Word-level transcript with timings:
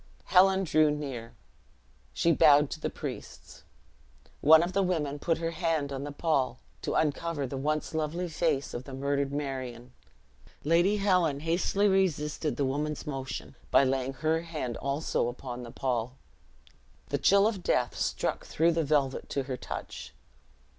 Helen 0.25 0.63
drew 0.63 0.89
near 0.89 1.35
she 2.11 2.31
bowed 2.31 2.71
to 2.71 2.79
the 2.79 2.89
priests. 2.89 3.61
One 4.39 4.63
of 4.63 4.73
the 4.73 4.81
women 4.81 5.19
put 5.19 5.37
her 5.37 5.51
hand 5.51 5.93
on 5.93 6.05
the 6.05 6.11
pall, 6.11 6.57
to 6.81 6.95
uncover 6.95 7.45
the 7.45 7.55
once 7.55 7.93
lovely 7.93 8.27
face 8.27 8.73
of 8.73 8.85
the 8.85 8.95
murdered 8.95 9.31
Marion. 9.31 9.93
Lady 10.63 10.97
Helen 10.97 11.41
hastily 11.41 11.87
resisted 11.87 12.57
the 12.57 12.65
woman's 12.65 13.05
motion, 13.05 13.53
by 13.69 13.83
laying 13.83 14.13
her 14.13 14.41
hand 14.41 14.75
also 14.77 15.27
upon 15.27 15.61
the 15.61 15.69
pall. 15.69 16.15
The 17.09 17.19
chill 17.19 17.45
of 17.47 17.61
death 17.61 17.95
struck 17.95 18.43
through 18.47 18.71
the 18.71 18.83
velvet 18.83 19.29
to 19.29 19.43
her 19.43 19.55
touch. 19.55 20.15